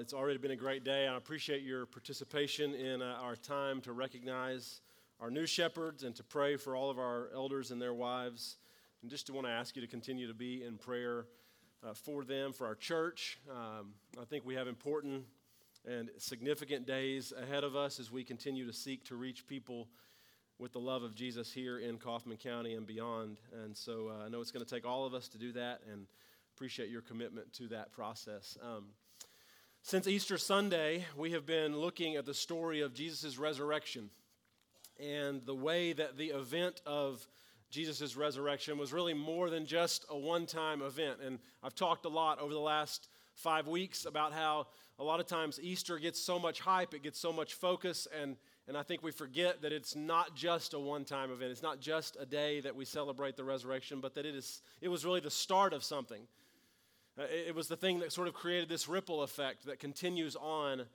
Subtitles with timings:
[0.00, 1.06] it's already been a great day.
[1.06, 4.80] I appreciate your participation in uh, our time to recognize
[5.20, 8.56] our new shepherds and to pray for all of our elders and their wives.
[9.02, 11.26] And just to want to ask you to continue to be in prayer
[11.86, 13.38] uh, for them, for our church.
[13.50, 15.24] Um, I think we have important
[15.86, 19.86] and significant days ahead of us as we continue to seek to reach people
[20.58, 23.38] with the love of Jesus here in Kaufman County and beyond.
[23.62, 25.80] And so uh, I know it's going to take all of us to do that
[25.92, 26.06] and
[26.56, 28.56] appreciate your commitment to that process.
[28.62, 28.86] Um,
[29.82, 34.10] since Easter Sunday, we have been looking at the story of Jesus' resurrection
[34.98, 37.26] and the way that the event of
[37.70, 41.20] Jesus' resurrection was really more than just a one time event.
[41.24, 44.66] And I've talked a lot over the last five weeks about how
[44.98, 48.36] a lot of times Easter gets so much hype, it gets so much focus, and,
[48.68, 51.52] and I think we forget that it's not just a one time event.
[51.52, 54.88] It's not just a day that we celebrate the resurrection, but that it, is, it
[54.88, 56.20] was really the start of something.
[57.20, 60.86] Uh, it was the thing that sort of created this ripple effect that continues on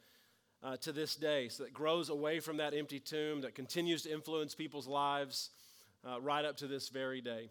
[0.63, 4.11] uh, to this day, so that grows away from that empty tomb, that continues to
[4.11, 5.51] influence people's lives
[6.03, 7.47] uh, right up to this very day.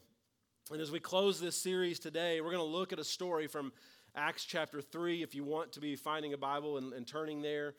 [0.72, 3.72] And as we close this series today, we're going to look at a story from
[4.16, 7.74] Acts chapter 3, if you want to be finding a Bible and, and turning there.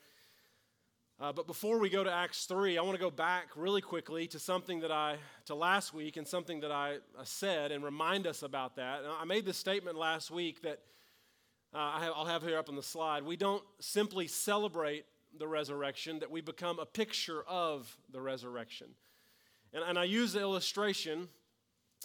[1.18, 4.26] Uh, but before we go to Acts 3, I want to go back really quickly
[4.28, 8.42] to something that I, to last week and something that I said and remind us
[8.42, 8.98] about that.
[9.02, 10.80] And I made this statement last week that
[11.74, 13.22] uh, I have, I'll have here up on the slide.
[13.22, 15.06] We don't simply celebrate
[15.38, 18.88] the resurrection, that we become a picture of the resurrection.
[19.72, 21.28] And, and I use the illustration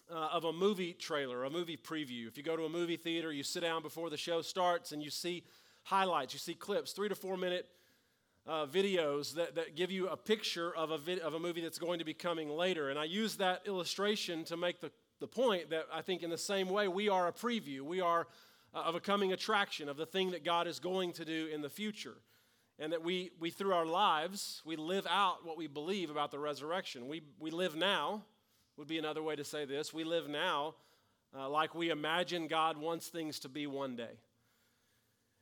[0.10, 2.30] uh, of a movie trailer, a movie preview.
[2.30, 5.04] If you go to a movie theater, you sit down before the show starts and
[5.04, 5.44] you see
[5.84, 7.68] highlights, you see clips, three to four minute
[8.48, 11.80] uh, videos that, that give you a picture of a, vid- of a movie that's
[11.80, 12.90] going to be coming later.
[12.90, 16.38] And I use that illustration to make the, the point that I think, in the
[16.38, 17.82] same way, we are a preview.
[17.82, 18.28] We are
[18.74, 21.62] uh, of a coming attraction of the thing that God is going to do in
[21.62, 22.16] the future.
[22.80, 26.40] And that we, we, through our lives, we live out what we believe about the
[26.40, 27.08] resurrection.
[27.08, 28.24] We, we live now,
[28.78, 29.94] would be another way to say this.
[29.94, 30.74] We live now
[31.38, 34.18] uh, like we imagine God wants things to be one day.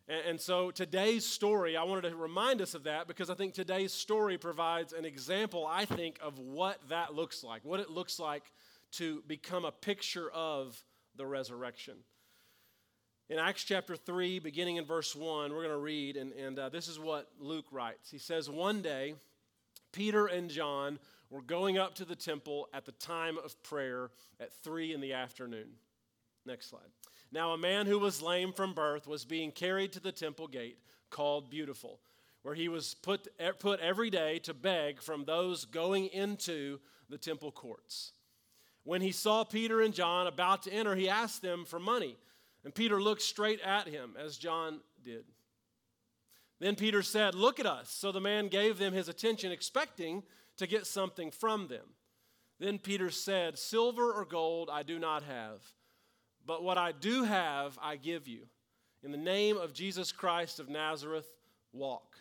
[0.09, 3.53] And, and so today's story, I wanted to remind us of that because I think
[3.53, 8.19] today's story provides an example, I think, of what that looks like, what it looks
[8.19, 8.51] like
[8.93, 10.83] to become a picture of
[11.15, 11.95] the resurrection.
[13.29, 16.69] In Acts chapter 3, beginning in verse 1, we're going to read, and, and uh,
[16.69, 18.09] this is what Luke writes.
[18.09, 19.13] He says, One day,
[19.91, 20.97] Peter and John
[21.29, 24.09] were going up to the temple at the time of prayer
[24.39, 25.67] at 3 in the afternoon.
[26.49, 26.89] Next slide.
[27.31, 30.79] Now, a man who was lame from birth was being carried to the temple gate
[31.11, 31.99] called Beautiful,
[32.41, 33.27] where he was put,
[33.59, 38.13] put every day to beg from those going into the temple courts.
[38.83, 42.17] When he saw Peter and John about to enter, he asked them for money.
[42.63, 45.25] And Peter looked straight at him, as John did.
[46.59, 47.91] Then Peter said, Look at us.
[47.91, 50.23] So the man gave them his attention, expecting
[50.57, 51.85] to get something from them.
[52.59, 55.61] Then Peter said, Silver or gold I do not have
[56.45, 58.41] but what I do have, I give you.
[59.03, 61.27] In the name of Jesus Christ of Nazareth,
[61.71, 62.17] walk.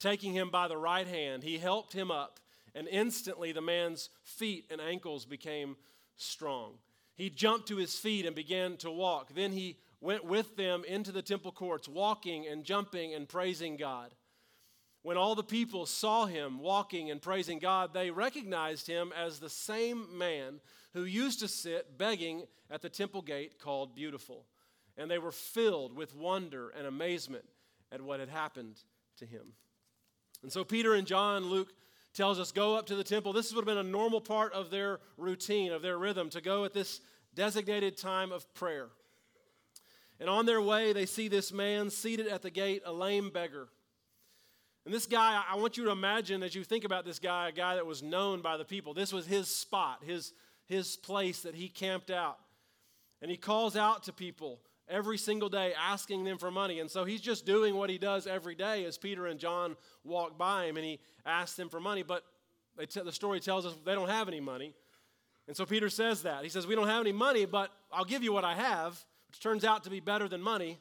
[0.00, 2.40] Taking him by the right hand, he helped him up,
[2.74, 5.76] and instantly the man's feet and ankles became
[6.16, 6.74] strong.
[7.14, 9.34] He jumped to his feet and began to walk.
[9.34, 14.14] Then he went with them into the temple courts, walking and jumping and praising God.
[15.02, 19.48] When all the people saw him walking and praising God, they recognized him as the
[19.48, 20.60] same man
[20.92, 24.44] who used to sit begging at the temple gate called Beautiful.
[24.96, 27.44] And they were filled with wonder and amazement
[27.92, 28.76] at what had happened
[29.18, 29.52] to him.
[30.42, 31.72] And so Peter and John, Luke
[32.14, 33.32] tells us, go up to the temple.
[33.32, 36.64] This would have been a normal part of their routine, of their rhythm, to go
[36.64, 37.00] at this
[37.34, 38.88] designated time of prayer.
[40.18, 43.68] And on their way, they see this man seated at the gate, a lame beggar.
[44.88, 47.52] And this guy, I want you to imagine as you think about this guy, a
[47.52, 48.94] guy that was known by the people.
[48.94, 50.32] This was his spot, his,
[50.64, 52.38] his place that he camped out.
[53.20, 56.80] And he calls out to people every single day asking them for money.
[56.80, 60.38] And so he's just doing what he does every day as Peter and John walk
[60.38, 62.02] by him and he asks them for money.
[62.02, 62.24] But
[62.88, 64.72] t- the story tells us they don't have any money.
[65.48, 66.44] And so Peter says that.
[66.44, 69.40] He says, We don't have any money, but I'll give you what I have, which
[69.40, 70.78] turns out to be better than money.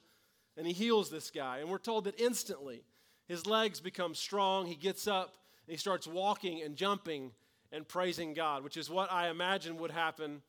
[0.56, 1.58] And he heals this guy.
[1.58, 2.86] And we're told that instantly
[3.28, 4.66] his legs become strong.
[4.66, 5.36] He gets up
[5.66, 7.32] and he starts walking and jumping
[7.72, 10.42] and praising God, which is what I imagine would happen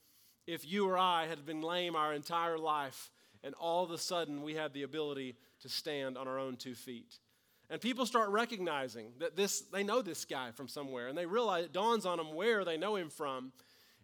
[0.47, 3.11] if you or I had been lame our entire life
[3.43, 6.75] and all of a sudden we had the ability to stand on our own two
[6.75, 7.19] feet.
[7.71, 11.67] And people start recognizing that this, they know this guy from somewhere, and they realize
[11.67, 13.53] it dawns on them where they know him from.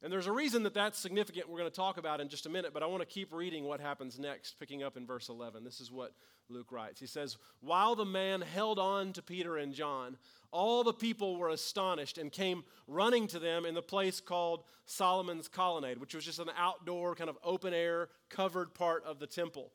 [0.03, 2.51] And there's a reason that that's significant we're going to talk about in just a
[2.51, 5.65] minute, but I want to keep reading what happens next, picking up in verse 11.
[5.65, 6.13] This is what
[6.49, 7.01] Luke writes.
[7.01, 10.17] He says, While the man held on to Peter and John,
[10.51, 15.49] all the people were astonished and came running to them in the place called Solomon's
[15.49, 19.73] Colonnade, which was just an outdoor, kind of open air, covered part of the temple.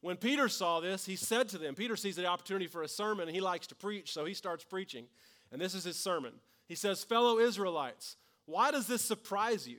[0.00, 3.28] When Peter saw this, he said to them, Peter sees the opportunity for a sermon
[3.28, 5.06] and he likes to preach, so he starts preaching.
[5.52, 6.32] And this is his sermon.
[6.66, 8.16] He says, Fellow Israelites,
[8.46, 9.78] why does this surprise you?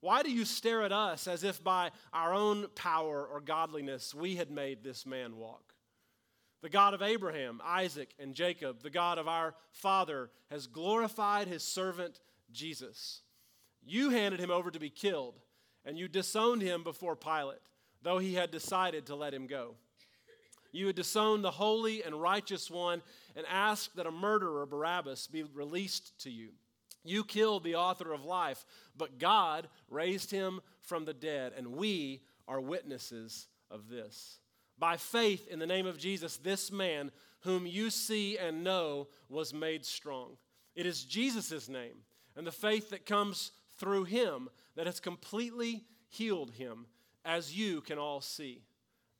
[0.00, 4.36] Why do you stare at us as if by our own power or godliness we
[4.36, 5.74] had made this man walk?
[6.62, 11.62] The God of Abraham, Isaac, and Jacob, the God of our father, has glorified his
[11.62, 12.20] servant
[12.52, 13.22] Jesus.
[13.84, 15.40] You handed him over to be killed,
[15.84, 17.58] and you disowned him before Pilate,
[18.02, 19.74] though he had decided to let him go.
[20.72, 23.02] You had disowned the holy and righteous one
[23.34, 26.50] and asked that a murderer, Barabbas, be released to you.
[27.04, 28.64] You killed the author of life,
[28.96, 34.40] but God raised him from the dead, and we are witnesses of this.
[34.78, 37.10] By faith in the name of Jesus, this man,
[37.40, 40.36] whom you see and know, was made strong.
[40.74, 42.04] It is Jesus' name
[42.38, 46.86] and the faith that comes through him that has completely healed him,
[47.24, 48.62] as you can all see.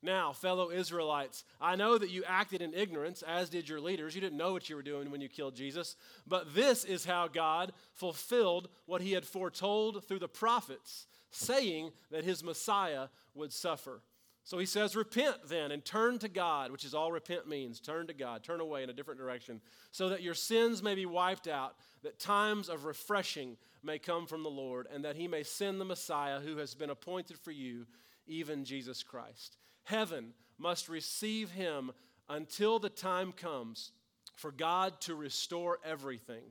[0.01, 4.15] Now, fellow Israelites, I know that you acted in ignorance, as did your leaders.
[4.15, 5.97] You didn't know what you were doing when you killed Jesus.
[6.25, 12.23] But this is how God fulfilled what he had foretold through the prophets, saying that
[12.23, 14.01] his Messiah would suffer.
[14.45, 18.07] So he says, Repent then and turn to God, which is all repent means turn
[18.07, 19.59] to God, turn away in a different direction,
[19.91, 24.43] so that your sins may be wiped out, that times of refreshing may come from
[24.43, 27.85] the Lord, and that he may send the Messiah who has been appointed for you,
[28.27, 29.57] even Jesus Christ.
[29.83, 31.91] Heaven must receive him
[32.27, 33.91] until the time comes
[34.35, 36.43] for God to restore everything,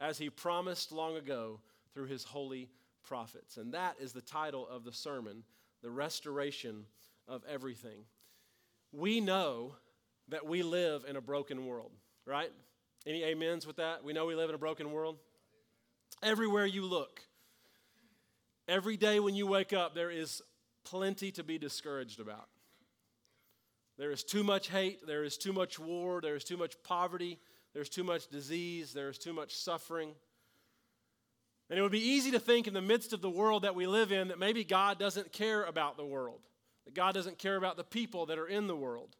[0.00, 1.60] as he promised long ago
[1.92, 2.68] through his holy
[3.02, 3.56] prophets.
[3.56, 5.44] And that is the title of the sermon
[5.82, 6.84] The Restoration
[7.26, 8.04] of Everything.
[8.92, 9.74] We know
[10.28, 11.92] that we live in a broken world,
[12.26, 12.50] right?
[13.06, 14.04] Any amens with that?
[14.04, 15.18] We know we live in a broken world.
[16.22, 17.20] Everywhere you look,
[18.68, 20.40] every day when you wake up, there is
[20.84, 22.48] plenty to be discouraged about.
[23.96, 27.38] There is too much hate, there is too much war, there is too much poverty,
[27.74, 30.14] there's too much disease, there is too much suffering.
[31.70, 33.86] And it would be easy to think in the midst of the world that we
[33.86, 36.40] live in that maybe God doesn't care about the world,
[36.84, 39.16] that God doesn't care about the people that are in the world.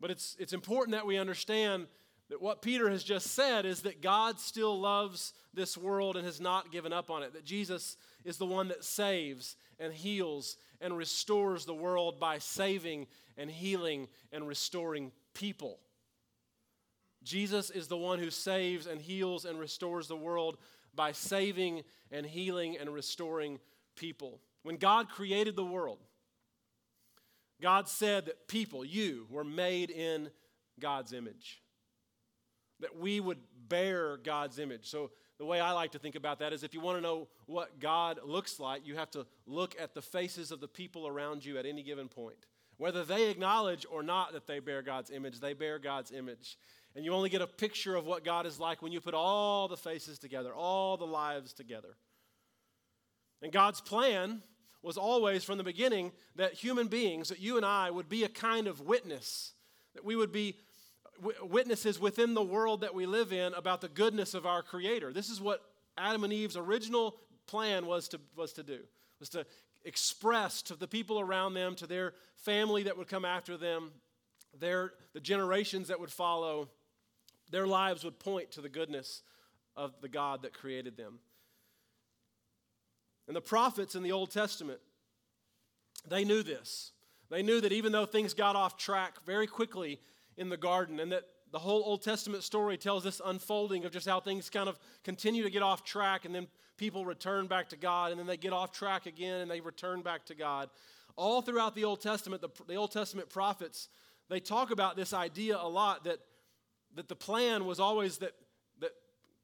[0.00, 1.86] But it's, it's important that we understand
[2.30, 6.40] that what Peter has just said is that God still loves this world and has
[6.40, 10.96] not given up on it, that Jesus is the one that saves and heals and
[10.96, 13.06] restores the world by saving
[13.36, 15.78] and healing and restoring people.
[17.22, 20.56] Jesus is the one who saves and heals and restores the world
[20.94, 23.58] by saving and healing and restoring
[23.96, 24.40] people.
[24.62, 25.98] When God created the world,
[27.60, 30.30] God said that people, you, were made in
[30.78, 31.62] God's image,
[32.80, 33.38] that we would
[33.68, 34.88] bear God's image.
[34.88, 35.10] So
[35.40, 37.80] the way I like to think about that is if you want to know what
[37.80, 41.56] God looks like, you have to look at the faces of the people around you
[41.56, 42.36] at any given point.
[42.76, 46.58] Whether they acknowledge or not that they bear God's image, they bear God's image.
[46.94, 49.66] And you only get a picture of what God is like when you put all
[49.66, 51.96] the faces together, all the lives together.
[53.40, 54.42] And God's plan
[54.82, 58.28] was always from the beginning that human beings, that you and I, would be a
[58.28, 59.54] kind of witness,
[59.94, 60.56] that we would be
[61.42, 65.12] witnesses within the world that we live in about the goodness of our Creator.
[65.12, 65.62] This is what
[65.96, 68.80] Adam and Eve's original plan was to, was to do,
[69.18, 69.44] was to
[69.84, 73.90] express to the people around them, to their family that would come after them,
[74.58, 76.68] their, the generations that would follow,
[77.50, 79.22] their lives would point to the goodness
[79.76, 81.18] of the God that created them.
[83.26, 84.80] And the prophets in the Old Testament,
[86.08, 86.92] they knew this.
[87.30, 90.00] They knew that even though things got off track very quickly,
[90.36, 94.08] in the garden, and that the whole Old Testament story tells this unfolding of just
[94.08, 96.46] how things kind of continue to get off track, and then
[96.76, 100.02] people return back to God, and then they get off track again, and they return
[100.02, 100.70] back to God.
[101.16, 103.88] All throughout the Old Testament, the, the Old Testament prophets,
[104.28, 106.18] they talk about this idea a lot that,
[106.94, 108.32] that the plan was always that,
[108.78, 108.92] that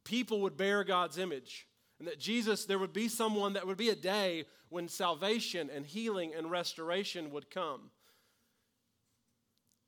[0.05, 1.67] people would bear God's image.
[1.99, 5.87] And that Jesus, there would be someone that would be a day when salvation and
[5.87, 7.91] healing and restoration would come.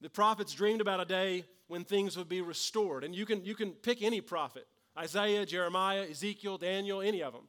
[0.01, 3.05] The prophets dreamed about a day when things would be restored.
[3.05, 7.49] And you can, you can pick any prophet Isaiah, Jeremiah, Ezekiel, Daniel, any of them.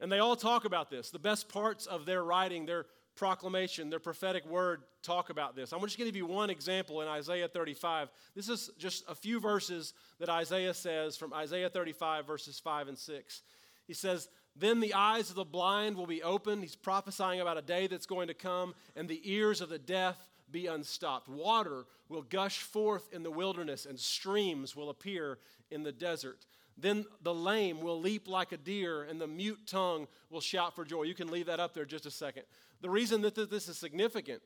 [0.00, 1.10] And they all talk about this.
[1.10, 2.86] The best parts of their writing, their
[3.16, 5.72] proclamation, their prophetic word talk about this.
[5.72, 8.10] I'm just going to give you one example in Isaiah 35.
[8.34, 12.98] This is just a few verses that Isaiah says from Isaiah 35, verses 5 and
[12.98, 13.42] 6.
[13.86, 16.62] He says, Then the eyes of the blind will be opened.
[16.62, 20.16] He's prophesying about a day that's going to come, and the ears of the deaf
[20.50, 21.28] be unstopped.
[21.28, 25.38] Water will gush forth in the wilderness, and streams will appear
[25.70, 26.46] in the desert.
[26.78, 30.84] Then the lame will leap like a deer, and the mute tongue will shout for
[30.84, 31.02] joy.
[31.02, 32.42] You can leave that up there just a second.
[32.82, 34.42] The reason that this is significant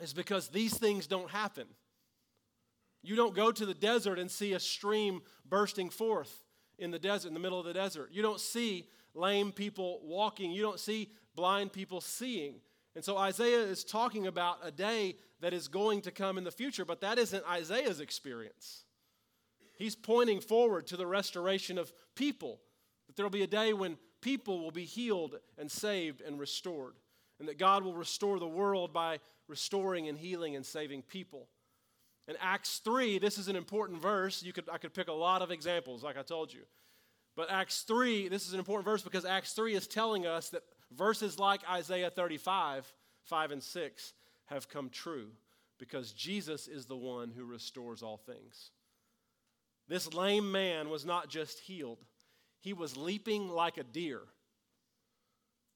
[0.00, 1.66] is because these things don't happen.
[3.02, 6.44] You don't go to the desert and see a stream bursting forth
[6.78, 8.10] in the desert, in the middle of the desert.
[8.12, 10.50] You don't see lame people walking.
[10.50, 12.56] You don't see blind people seeing.
[12.94, 16.50] And so Isaiah is talking about a day that is going to come in the
[16.50, 18.84] future, but that isn't Isaiah's experience.
[19.76, 22.60] He's pointing forward to the restoration of people,
[23.06, 26.94] that there will be a day when people will be healed and saved and restored,
[27.38, 31.48] and that God will restore the world by restoring and healing and saving people.
[32.28, 34.42] In Acts 3, this is an important verse.
[34.42, 36.60] You could, I could pick a lot of examples, like I told you.
[37.36, 40.62] But Acts 3, this is an important verse because Acts 3 is telling us that
[40.96, 42.92] verses like Isaiah 35,
[43.24, 44.12] 5 and 6
[44.46, 45.28] have come true
[45.78, 48.70] because Jesus is the one who restores all things.
[49.88, 51.98] This lame man was not just healed,
[52.60, 54.20] he was leaping like a deer.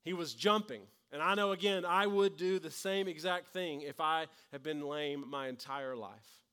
[0.04, 0.83] He was jumping.
[1.12, 4.83] And I know, again, I would do the same exact thing if I had been
[4.83, 6.43] lame my entire life.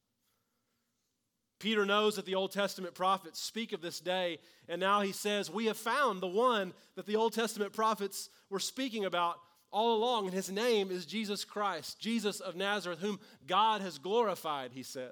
[1.62, 5.50] Peter knows that the Old Testament prophets speak of this day, and now he says,
[5.50, 9.38] We have found the one that the Old Testament prophets were speaking about
[9.72, 14.72] all along, and his name is Jesus Christ, Jesus of Nazareth, whom God has glorified,
[14.74, 15.12] he said.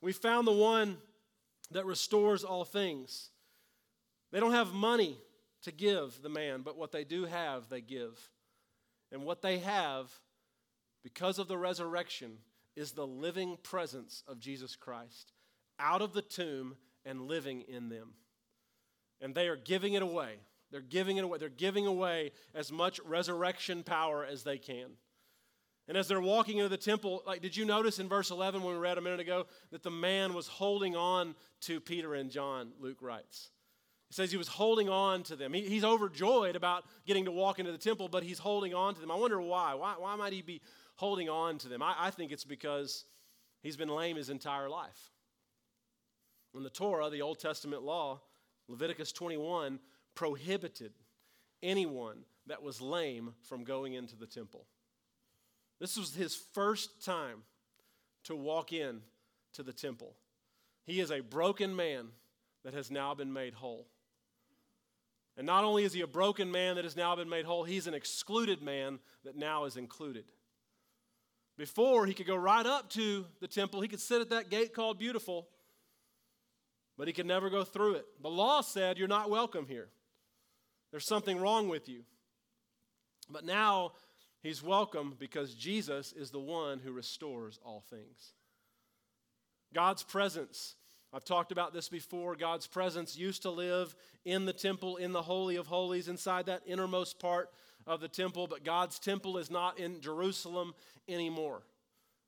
[0.00, 0.96] We found the one
[1.72, 3.30] that restores all things.
[4.30, 5.18] They don't have money
[5.62, 8.30] to give the man, but what they do have, they give.
[9.10, 10.08] And what they have,
[11.02, 12.38] because of the resurrection,
[12.76, 15.32] is the living presence of Jesus Christ
[15.78, 18.12] out of the tomb and living in them.
[19.20, 20.34] And they are giving it away.
[20.70, 21.38] They're giving it away.
[21.38, 24.90] They're giving away as much resurrection power as they can.
[25.88, 28.74] And as they're walking into the temple, like, did you notice in verse 11 when
[28.74, 32.72] we read a minute ago that the man was holding on to Peter and John,
[32.80, 33.50] Luke writes.
[34.08, 35.52] He says he was holding on to them.
[35.52, 39.00] He, he's overjoyed about getting to walk into the temple, but he's holding on to
[39.00, 39.10] them.
[39.10, 39.74] I wonder why.
[39.74, 40.60] Why, why might he be
[40.96, 41.82] holding on to them?
[41.82, 43.04] I, I think it's because
[43.62, 45.10] he's been lame his entire life.
[46.54, 48.20] In the Torah, the Old Testament law,
[48.68, 49.78] Leviticus 21,
[50.14, 50.92] prohibited
[51.62, 54.66] anyone that was lame from going into the temple.
[55.78, 57.42] This was his first time
[58.24, 59.02] to walk in
[59.52, 60.14] to the temple.
[60.84, 62.08] He is a broken man
[62.64, 63.86] that has now been made whole.
[65.36, 67.86] And not only is he a broken man that has now been made whole, he's
[67.86, 70.24] an excluded man that now is included.
[71.56, 74.74] Before, he could go right up to the temple, he could sit at that gate
[74.74, 75.48] called Beautiful,
[76.98, 78.06] but he could never go through it.
[78.22, 79.88] The law said, You're not welcome here.
[80.90, 82.02] There's something wrong with you.
[83.30, 83.92] But now
[84.46, 88.34] He's welcome because Jesus is the one who restores all things.
[89.74, 90.76] God's presence,
[91.12, 92.36] I've talked about this before.
[92.36, 96.62] God's presence used to live in the temple, in the Holy of Holies, inside that
[96.64, 97.50] innermost part
[97.86, 100.74] of the temple, but God's temple is not in Jerusalem
[101.08, 101.62] anymore.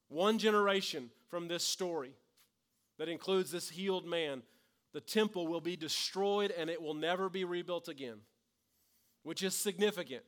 [0.08, 2.12] One generation from this story
[2.98, 4.42] that includes this healed man,
[4.92, 8.18] the temple will be destroyed and it will never be rebuilt again,
[9.22, 10.22] which is significant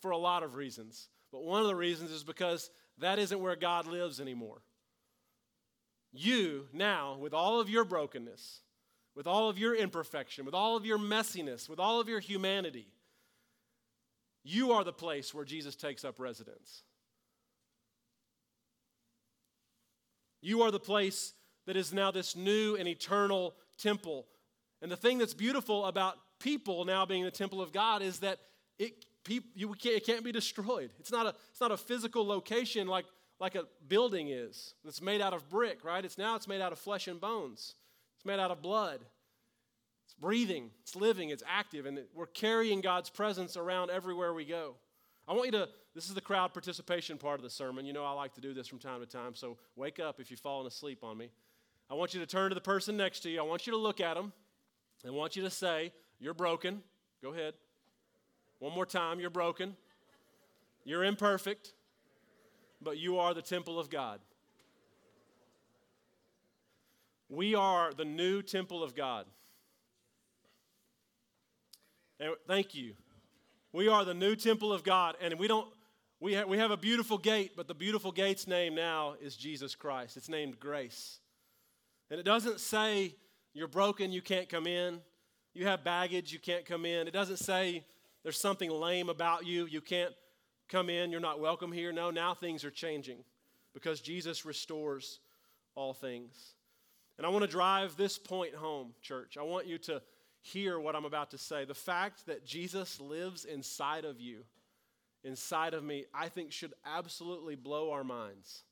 [0.00, 1.08] for a lot of reasons.
[1.30, 4.62] But one of the reasons is because that isn't where God lives anymore.
[6.12, 8.60] You, now, with all of your brokenness,
[9.16, 12.86] with all of your imperfection, with all of your messiness, with all of your humanity,
[14.44, 16.82] you are the place where Jesus takes up residence.
[20.42, 21.32] You are the place
[21.66, 24.26] that is now this new and eternal temple.
[24.82, 28.38] And the thing that's beautiful about people now being the temple of God is that
[28.78, 28.92] it
[29.26, 30.90] it can't be destroyed.
[31.00, 33.06] It's not, a, it's not a physical location like,
[33.40, 36.04] like a building is that's made out of brick, right?
[36.04, 37.74] It's now it's made out of flesh and bones.
[38.16, 39.00] It's made out of blood.
[40.14, 44.74] It's breathing, it's living, it's active, and we're carrying God's presence around everywhere we go.
[45.26, 47.86] I want you to, this is the crowd participation part of the sermon.
[47.86, 50.30] You know, I like to do this from time to time, so wake up if
[50.30, 51.30] you've fallen asleep on me.
[51.90, 53.40] I want you to turn to the person next to you.
[53.40, 54.32] I want you to look at them.
[55.06, 56.82] I want you to say, You're broken.
[57.22, 57.54] Go ahead.
[58.58, 59.76] One more time, you're broken.
[60.84, 61.72] You're imperfect,
[62.80, 64.20] but you are the temple of God.
[67.28, 69.26] We are the new temple of God.
[72.20, 72.94] And thank you.
[73.72, 75.68] We are the new temple of God, and we don't.
[76.20, 79.74] We, ha- we have a beautiful gate, but the beautiful gate's name now is Jesus
[79.74, 80.16] Christ.
[80.16, 81.18] It's named grace.
[82.10, 83.14] And it doesn't say
[83.52, 85.00] you're broken, you can't come in.
[85.54, 87.06] You have baggage, you can't come in.
[87.06, 87.84] It doesn't say
[88.22, 90.14] there's something lame about you, you can't
[90.68, 91.92] come in, you're not welcome here.
[91.92, 93.18] No, now things are changing
[93.74, 95.20] because Jesus restores
[95.74, 96.54] all things.
[97.18, 99.36] And I want to drive this point home, church.
[99.38, 100.00] I want you to
[100.44, 101.64] hear what I'm about to say.
[101.64, 104.44] The fact that Jesus lives inside of you,
[105.24, 108.62] inside of me, I think should absolutely blow our minds.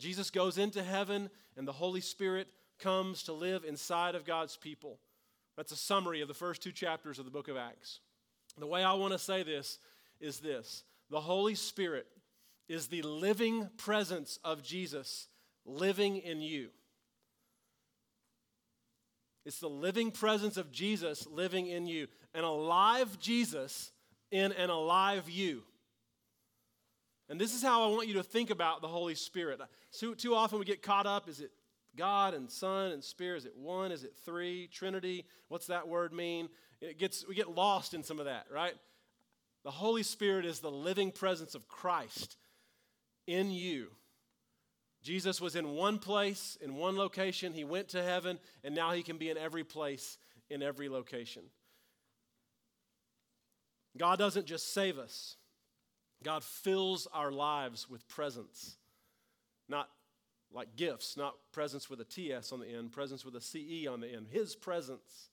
[0.00, 2.48] Jesus goes into heaven, and the Holy Spirit
[2.80, 4.98] comes to live inside of God's people.
[5.56, 8.00] That's a summary of the first two chapters of the book of Acts.
[8.58, 9.78] The way I want to say this
[10.20, 12.08] is this the Holy Spirit
[12.68, 15.28] is the living presence of Jesus
[15.64, 16.70] living in you.
[19.44, 23.90] It's the living presence of Jesus living in you, an alive Jesus
[24.30, 25.62] in an alive you.
[27.28, 29.60] And this is how I want you to think about the Holy Spirit.
[29.90, 31.50] So, too often we get caught up is it
[31.96, 33.38] God and Son and Spirit?
[33.38, 33.92] Is it one?
[33.92, 34.68] Is it three?
[34.68, 35.24] Trinity?
[35.48, 36.48] What's that word mean?
[36.80, 38.74] It gets, we get lost in some of that, right?
[39.64, 42.36] The Holy Spirit is the living presence of Christ
[43.26, 43.88] in you.
[45.02, 47.52] Jesus was in one place, in one location.
[47.52, 50.16] He went to heaven, and now he can be in every place,
[50.48, 51.42] in every location.
[53.96, 55.36] God doesn't just save us,
[56.22, 58.76] God fills our lives with presence.
[59.68, 59.88] Not
[60.52, 64.00] like gifts, not presence with a TS on the end, presence with a CE on
[64.00, 64.26] the end.
[64.30, 65.30] His presence.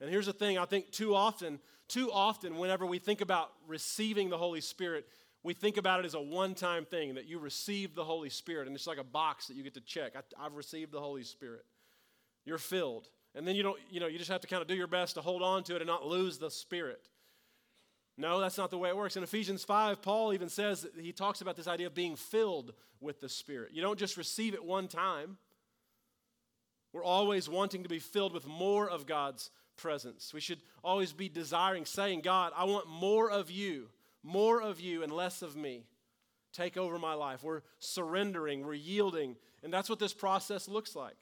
[0.00, 4.30] And here's the thing I think too often, too often, whenever we think about receiving
[4.30, 5.06] the Holy Spirit,
[5.42, 8.66] we think about it as a one time thing that you receive the Holy Spirit,
[8.66, 10.12] and it's like a box that you get to check.
[10.38, 11.64] I, have received the Holy Spirit.
[12.44, 13.08] You're filled.
[13.34, 15.14] And then you don't, you know, you just have to kind of do your best
[15.14, 17.08] to hold on to it and not lose the Spirit.
[18.18, 19.16] No, that's not the way it works.
[19.16, 23.20] In Ephesians 5, Paul even says, he talks about this idea of being filled with
[23.20, 23.70] the Spirit.
[23.72, 25.38] You don't just receive it one time.
[26.92, 30.34] We're always wanting to be filled with more of God's presence.
[30.34, 33.88] We should always be desiring, saying, God, I want more of you,
[34.22, 35.84] more of you and less of me.
[36.52, 37.42] Take over my life.
[37.42, 39.36] We're surrendering, we're yielding.
[39.62, 41.16] And that's what this process looks like.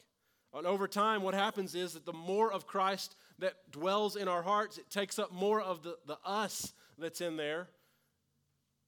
[0.55, 4.43] And over time, what happens is that the more of Christ that dwells in our
[4.43, 7.69] hearts, it takes up more of the, the us that's in there,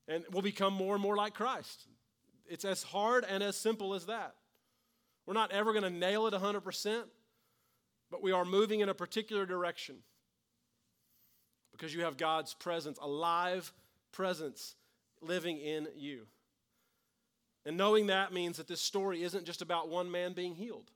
[0.08, 1.86] and we'll become more and more like Christ.
[2.48, 4.34] It's as hard and as simple as that.
[5.26, 7.02] We're not ever going to nail it 100%,
[8.10, 9.96] but we are moving in a particular direction
[11.70, 13.72] because you have God's presence, a live
[14.12, 14.74] presence
[15.20, 16.26] living in you.
[17.66, 20.90] And knowing that means that this story isn't just about one man being healed.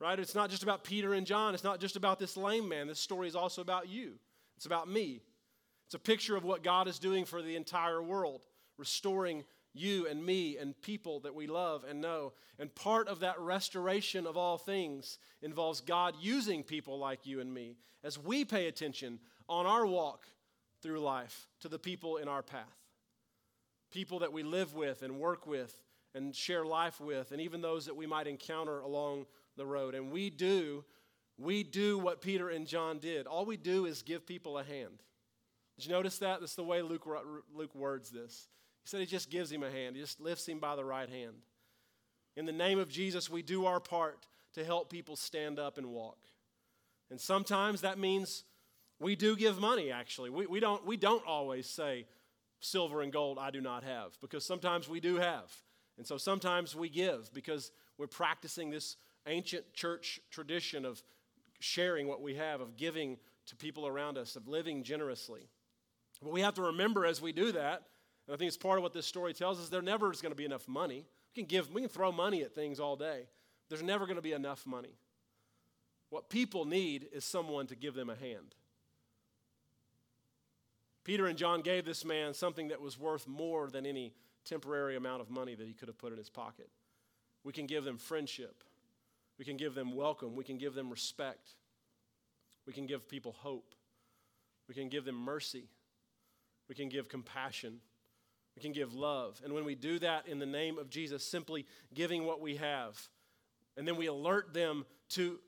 [0.00, 0.18] Right?
[0.18, 1.54] It's not just about Peter and John.
[1.54, 2.88] It's not just about this lame man.
[2.88, 4.14] This story is also about you.
[4.56, 5.22] It's about me.
[5.86, 8.42] It's a picture of what God is doing for the entire world,
[8.78, 12.32] restoring you and me and people that we love and know.
[12.58, 17.52] And part of that restoration of all things involves God using people like you and
[17.52, 20.26] me as we pay attention on our walk
[20.82, 22.78] through life to the people in our path.
[23.90, 25.74] People that we live with and work with
[26.14, 29.94] and share life with, and even those that we might encounter along the road.
[29.94, 30.84] And we do,
[31.38, 33.26] we do what Peter and John did.
[33.26, 35.02] All we do is give people a hand.
[35.76, 36.40] Did you notice that?
[36.40, 37.06] That's the way Luke,
[37.54, 38.48] Luke words this.
[38.84, 41.08] He said he just gives him a hand, he just lifts him by the right
[41.08, 41.34] hand.
[42.36, 45.88] In the name of Jesus, we do our part to help people stand up and
[45.88, 46.18] walk.
[47.10, 48.44] And sometimes that means
[49.02, 50.30] we do give money, actually.
[50.30, 52.06] We, we, don't, we don't always say,
[52.60, 55.52] silver and gold I do not have, because sometimes we do have.
[55.98, 61.02] And so sometimes we give because we're practicing this ancient church tradition of
[61.60, 65.48] sharing what we have, of giving to people around us, of living generously.
[66.22, 67.82] But we have to remember as we do that,
[68.26, 70.32] and I think it's part of what this story tells us, there never is going
[70.32, 71.04] to be enough money.
[71.34, 73.26] We can give, we can throw money at things all day.
[73.68, 74.96] There's never going to be enough money.
[76.10, 78.54] What people need is someone to give them a hand.
[81.04, 84.12] Peter and John gave this man something that was worth more than any
[84.44, 86.68] temporary amount of money that he could have put in his pocket.
[87.44, 88.62] We can give them friendship.
[89.38, 90.36] We can give them welcome.
[90.36, 91.50] We can give them respect.
[92.66, 93.74] We can give people hope.
[94.68, 95.64] We can give them mercy.
[96.68, 97.80] We can give compassion.
[98.54, 99.40] We can give love.
[99.44, 103.00] And when we do that in the name of Jesus, simply giving what we have,
[103.76, 105.40] and then we alert them to,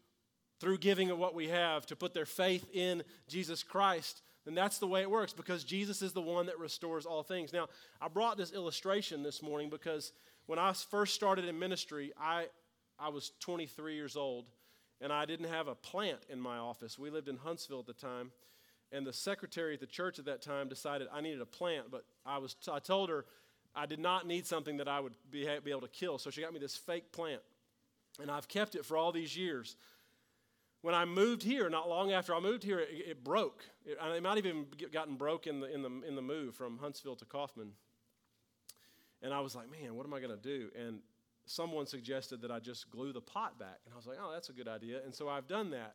[0.59, 4.79] through giving of what we have, to put their faith in Jesus Christ, then that's
[4.79, 7.53] the way it works because Jesus is the one that restores all things.
[7.53, 7.69] Now,
[8.01, 10.13] I brought this illustration this morning because
[10.47, 12.47] when I first started in ministry, I,
[12.99, 14.45] I was 23 years old
[15.01, 16.99] and I didn't have a plant in my office.
[16.99, 18.31] We lived in Huntsville at the time.
[18.93, 22.05] and the secretary at the church at that time decided I needed a plant, but
[22.25, 23.25] I, was t- I told her
[23.75, 26.19] I did not need something that I would be, be able to kill.
[26.19, 27.41] So she got me this fake plant.
[28.21, 29.77] And I've kept it for all these years.
[30.85, 33.65] When I moved here, not long after I moved here, it, it broke.
[33.87, 36.77] It, it, might have even gotten broke in the, in, the, in the move from
[36.77, 37.71] Huntsville to Kaufman.
[39.23, 40.69] And I was like, man, what am I going to do?
[40.79, 40.99] And
[41.47, 43.79] someone suggested that I just glue the pot back.
[43.87, 45.01] And I was like, oh, that's a good idea.
[45.03, 45.95] And so I've done that.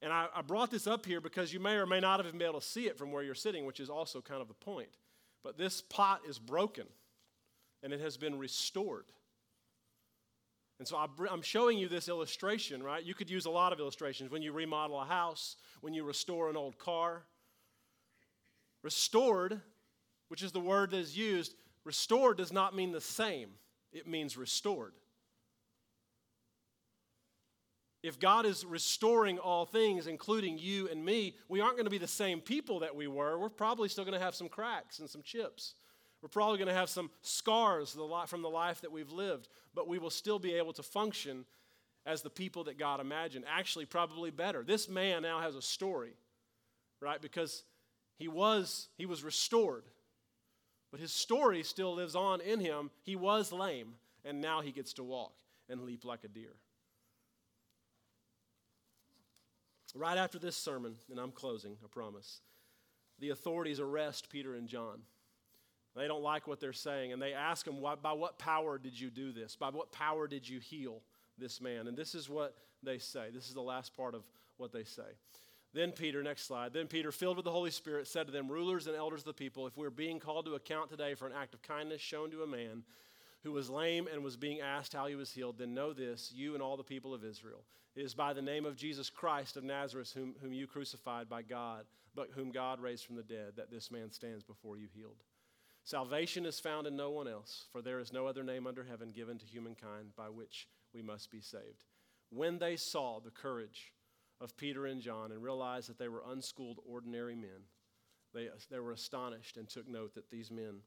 [0.00, 2.42] And I, I brought this up here because you may or may not have been
[2.42, 4.98] able to see it from where you're sitting, which is also kind of the point.
[5.42, 6.86] But this pot is broken
[7.82, 9.06] and it has been restored.
[10.82, 10.98] And so
[11.30, 13.04] I'm showing you this illustration, right?
[13.04, 16.50] You could use a lot of illustrations when you remodel a house, when you restore
[16.50, 17.22] an old car.
[18.82, 19.60] Restored,
[20.26, 23.50] which is the word that is used, restored does not mean the same,
[23.92, 24.94] it means restored.
[28.02, 31.98] If God is restoring all things, including you and me, we aren't going to be
[31.98, 33.38] the same people that we were.
[33.38, 35.74] We're probably still going to have some cracks and some chips.
[36.22, 39.98] We're probably going to have some scars from the life that we've lived, but we
[39.98, 41.44] will still be able to function
[42.06, 43.44] as the people that God imagined.
[43.48, 44.62] Actually, probably better.
[44.62, 46.14] This man now has a story,
[47.00, 47.20] right?
[47.20, 47.64] Because
[48.18, 49.82] he was he was restored,
[50.92, 52.90] but his story still lives on in him.
[53.02, 55.34] He was lame, and now he gets to walk
[55.68, 56.54] and leap like a deer.
[59.94, 62.40] Right after this sermon, and I'm closing, I promise,
[63.18, 65.02] the authorities arrest Peter and John.
[65.94, 69.10] They don't like what they're saying, and they ask him, By what power did you
[69.10, 69.56] do this?
[69.56, 71.02] By what power did you heal
[71.38, 71.86] this man?
[71.86, 73.26] And this is what they say.
[73.32, 74.22] This is the last part of
[74.56, 75.02] what they say.
[75.74, 76.72] Then Peter, next slide.
[76.72, 79.32] Then Peter, filled with the Holy Spirit, said to them, Rulers and elders of the
[79.32, 82.42] people, if we're being called to account today for an act of kindness shown to
[82.42, 82.82] a man
[83.42, 86.54] who was lame and was being asked how he was healed, then know this, you
[86.54, 87.64] and all the people of Israel.
[87.96, 91.42] It is by the name of Jesus Christ of Nazareth, whom, whom you crucified by
[91.42, 95.22] God, but whom God raised from the dead, that this man stands before you healed.
[95.84, 99.10] Salvation is found in no one else, for there is no other name under heaven
[99.10, 101.84] given to humankind by which we must be saved.
[102.30, 103.92] When they saw the courage
[104.40, 107.66] of Peter and John and realized that they were unschooled, ordinary men,
[108.32, 110.80] they, they were astonished and took note that these men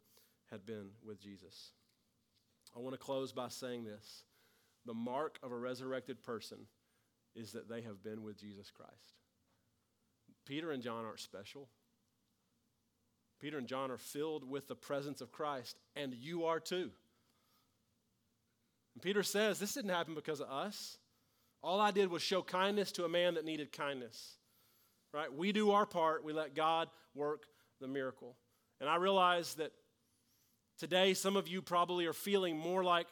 [0.49, 1.71] had been with Jesus.
[2.75, 4.23] I want to close by saying this
[4.86, 6.67] the mark of a resurrected person
[7.36, 9.19] is that they have been with Jesus Christ.
[10.45, 11.67] Peter and John aren't special.
[13.45, 16.89] Peter and John are filled with the presence of Christ, and you are too.
[18.95, 20.97] And Peter says, This didn't happen because of us.
[21.62, 24.38] All I did was show kindness to a man that needed kindness.
[25.13, 25.31] Right?
[25.31, 27.43] We do our part, we let God work
[27.79, 28.36] the miracle.
[28.81, 29.73] And I realize that
[30.79, 33.05] today some of you probably are feeling more like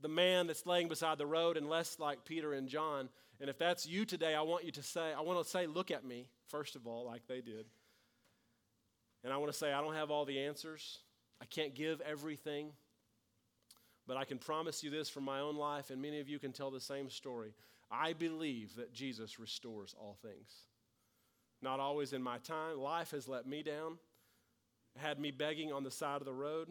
[0.00, 3.08] the man that's laying beside the road and less like Peter and John.
[3.40, 5.92] And if that's you today, I want you to say, I want to say, look
[5.92, 7.66] at me, first of all, like they did.
[9.24, 10.98] And I want to say, I don't have all the answers.
[11.40, 12.72] I can't give everything.
[14.06, 16.52] But I can promise you this from my own life, and many of you can
[16.52, 17.54] tell the same story.
[17.90, 20.50] I believe that Jesus restores all things.
[21.60, 22.78] Not always in my time.
[22.78, 23.98] Life has let me down,
[24.96, 26.68] had me begging on the side of the road,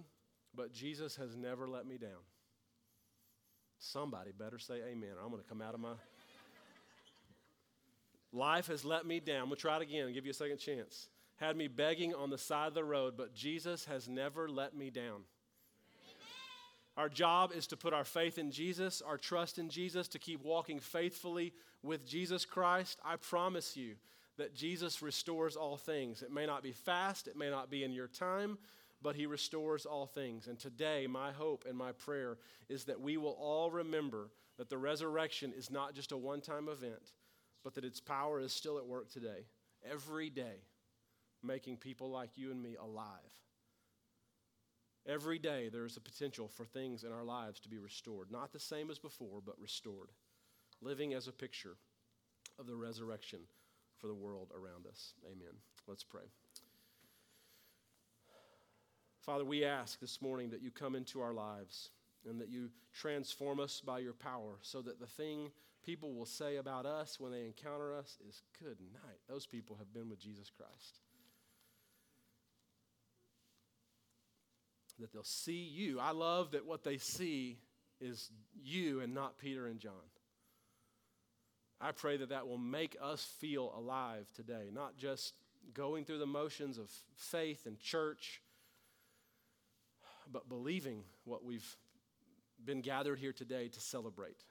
[0.54, 2.20] but Jesus has never let me down.
[3.80, 5.94] Somebody better say amen, or I'm going to come out of my.
[8.34, 9.50] Life has let me down.
[9.50, 11.08] We'll try it again give you a second chance
[11.42, 14.92] had me begging on the side of the road, but Jesus has never let me
[14.92, 15.24] down.
[16.96, 20.44] Our job is to put our faith in Jesus, our trust in Jesus, to keep
[20.44, 23.00] walking faithfully with Jesus Christ.
[23.04, 23.96] I promise you
[24.38, 26.22] that Jesus restores all things.
[26.22, 28.60] It may not be fast, it may not be in your time,
[29.02, 30.48] but He restores all things.
[30.48, 32.38] And today, my hope and my prayer
[32.70, 36.70] is that we will all remember that the resurrection is not just a one time
[36.70, 37.14] event,
[37.64, 39.48] but that its power is still at work today,
[39.90, 40.60] every day
[41.44, 43.08] making people like you and me alive.
[45.08, 48.32] Every day there is a potential for things in our lives to be restored.
[48.32, 50.10] Not the same as before, but restored.
[50.82, 51.76] Living as a picture
[52.60, 53.40] of the resurrection
[53.98, 55.14] for the world around us.
[55.26, 55.54] Amen.
[55.88, 56.24] Let's pray.
[59.22, 61.90] Father, we ask this morning that you come into our lives
[62.28, 65.52] and that you transform us by your power so that the thing
[65.84, 69.20] people will say about us when they encounter us is good night.
[69.28, 71.02] Those people have been with Jesus Christ.
[75.02, 76.00] That they'll see you.
[76.00, 77.60] I love that what they see
[78.00, 78.32] is
[78.64, 79.94] you and not Peter and John.
[81.80, 85.34] I pray that that will make us feel alive today, not just
[85.74, 88.42] going through the motions of faith and church,
[90.32, 91.76] but believing what we've
[92.64, 94.44] been gathered here today to celebrate.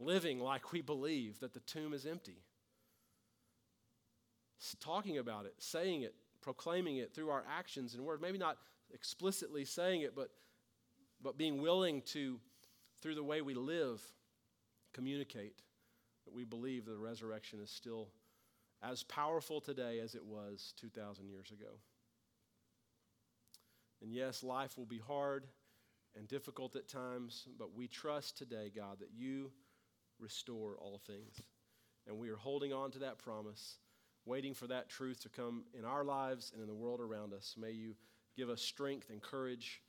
[0.00, 2.42] Living like we believe that the tomb is empty.
[4.80, 8.20] talking about it, saying it, proclaiming it through our actions and words.
[8.20, 8.58] Maybe not
[8.92, 10.30] explicitly saying it, but,
[11.22, 12.38] but being willing to,
[13.00, 14.00] through the way we live,
[14.92, 15.62] communicate
[16.24, 18.08] that we believe the resurrection is still
[18.82, 21.78] as powerful today as it was 2,000 years ago.
[24.02, 25.46] And yes, life will be hard
[26.16, 29.52] and difficult at times, but we trust today, God, that you
[30.18, 31.40] restore all things.
[32.06, 33.78] And we are holding on to that promise,
[34.26, 37.54] waiting for that truth to come in our lives and in the world around us.
[37.56, 37.94] May you
[38.36, 39.82] give us strength and courage,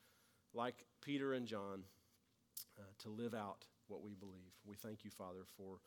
[0.54, 1.84] like Peter and John,
[2.78, 4.54] uh, to live out what we believe.
[4.66, 5.78] We thank you, Father, for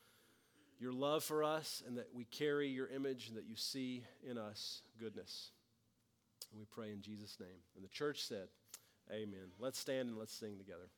[0.79, 4.37] your love for us and that we carry your image and that you see in
[4.39, 5.51] us goodness.
[6.51, 7.59] And we pray in Jesus' name.
[7.75, 8.49] And the church said,
[9.11, 9.53] Amen.
[9.59, 10.91] Let's stand and let's sing together.